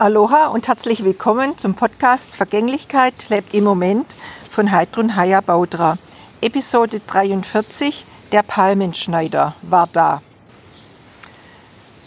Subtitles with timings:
[0.00, 4.06] Aloha und herzlich willkommen zum Podcast Vergänglichkeit lebt im Moment
[4.50, 5.98] von Heidrun Haya Baudra.
[6.40, 10.22] Episode 43, der Palmenschneider war da.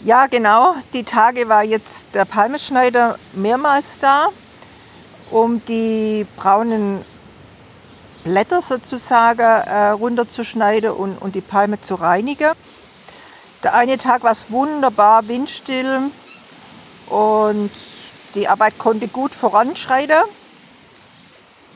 [0.02, 4.26] Ja, genau, die Tage war jetzt der Palmenschneider mehrmals da,
[5.30, 7.04] um die braunen
[8.24, 12.54] Blätter sozusagen äh, runterzuschneiden und, und die Palme zu reinigen.
[13.62, 16.10] Der eine Tag war es wunderbar windstill,
[17.08, 17.70] und
[18.34, 20.22] die Arbeit konnte gut voranschreiten.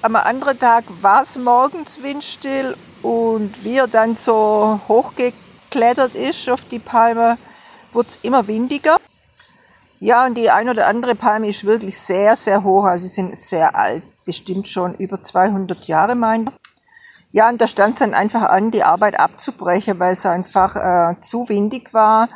[0.03, 6.65] Am anderen Tag war es morgens windstill und wie er dann so hochgeklettert ist auf
[6.65, 7.37] die Palme,
[7.93, 8.97] wurde es immer windiger.
[10.01, 12.85] Ja, und die ein oder andere Palme ist wirklich sehr, sehr hoch.
[12.85, 16.53] Also sie sind sehr alt, bestimmt schon über 200 Jahre, meint
[17.33, 21.49] Ja, und da stand dann einfach an, die Arbeit abzubrechen, weil es einfach äh, zu
[21.49, 22.29] windig war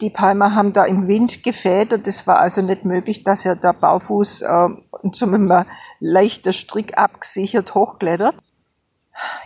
[0.00, 2.06] die Palmer haben da im Wind gefedert.
[2.06, 4.68] Es war also nicht möglich, dass er der Baufuß äh,
[5.12, 5.66] zum immer
[5.98, 8.34] leichter Strick abgesichert hochklettert.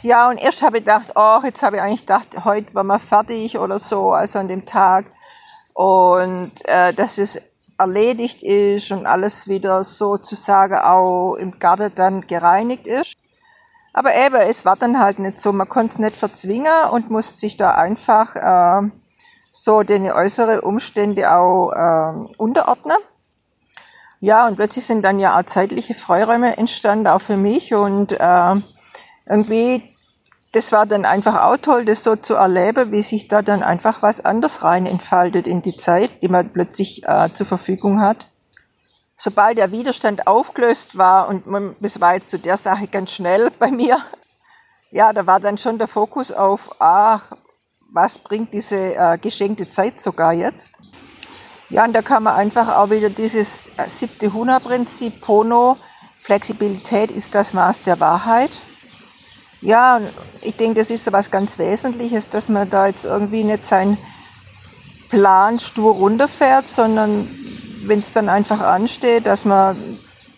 [0.02, 2.98] Ja, und erst habe ich gedacht, oh, jetzt habe ich eigentlich gedacht, heute war wir
[2.98, 5.06] fertig oder so, also an dem Tag.
[5.72, 7.40] Und äh, dass es
[7.78, 13.14] erledigt ist und alles wieder sozusagen auch im Garten dann gereinigt ist.
[13.92, 15.52] Aber eben, es war dann halt nicht so.
[15.52, 18.90] Man konnte es nicht verzwingen und musste sich da einfach äh,
[19.56, 22.96] so den äußeren Umstände auch äh, unterordnen.
[24.18, 27.72] Ja, und plötzlich sind dann ja auch zeitliche Freiräume entstanden, auch für mich.
[27.72, 28.54] Und äh,
[29.26, 29.94] irgendwie,
[30.52, 34.02] das war dann einfach auch toll, das so zu erleben, wie sich da dann einfach
[34.02, 38.26] was anderes rein entfaltet in die Zeit, die man plötzlich äh, zur Verfügung hat.
[39.16, 43.52] Sobald der Widerstand aufgelöst war, und man, das war jetzt zu der Sache ganz schnell
[43.60, 43.98] bei mir,
[44.90, 47.30] ja, da war dann schon der Fokus auf, ach,
[47.94, 50.78] was bringt diese äh, geschenkte Zeit sogar jetzt?
[51.70, 55.76] Ja, und da kann man einfach auch wieder dieses äh, siebte Huna-Prinzip, Pono,
[56.18, 58.50] Flexibilität ist das Maß der Wahrheit.
[59.60, 60.00] Ja,
[60.42, 63.96] ich denke, das ist so was ganz Wesentliches, dass man da jetzt irgendwie nicht seinen
[65.08, 67.28] Plan stur runterfährt, sondern
[67.84, 69.76] wenn es dann einfach ansteht, dass man,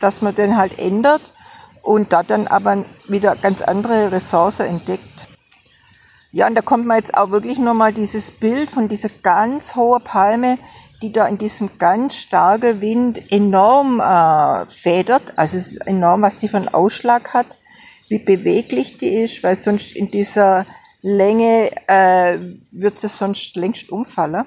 [0.00, 1.22] dass man den halt ändert
[1.82, 5.26] und da dann aber wieder ganz andere Ressourcen entdeckt.
[6.36, 10.04] Ja, und da kommt man jetzt auch wirklich nochmal dieses Bild von dieser ganz hohen
[10.04, 10.58] Palme,
[11.00, 15.32] die da in diesem ganz starken Wind enorm äh, federt.
[15.38, 17.46] Also es ist enorm, was die für einen Ausschlag hat,
[18.10, 20.66] wie beweglich die ist, weil sonst in dieser
[21.00, 22.38] Länge äh,
[22.70, 24.44] wird sie sonst längst umfallen.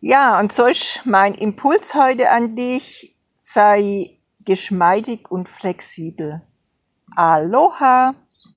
[0.00, 6.42] Ja, und so ist mein Impuls heute an dich, sei geschmeidig und flexibel.
[7.14, 8.16] Aloha!